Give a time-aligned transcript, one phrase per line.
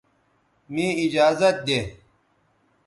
[0.73, 1.79] مے ایجازت دے